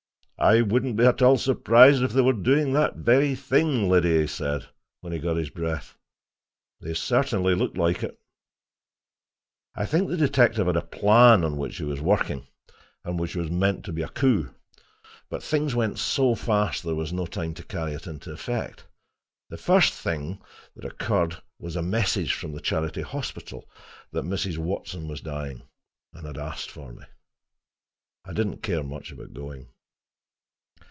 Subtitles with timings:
[0.43, 4.25] "I wouldn't be at all surprised if they were doing that very thing, Liddy," he
[4.25, 4.67] said,
[5.01, 5.95] when he got his breath.
[6.79, 8.19] "They certainly look like it."
[9.75, 12.47] I think the detective had a plan, on which he was working,
[13.03, 14.51] and which was meant to be a coup.
[15.29, 18.83] But things went so fast there was no time to carry it into effect.
[19.51, 20.41] The first thing
[20.75, 23.69] that occurred was a message from the Charity Hospital
[24.11, 24.57] that Mrs.
[24.57, 25.61] Watson was dying,
[26.15, 27.03] and had asked for me.
[28.25, 29.67] I did not care much about going.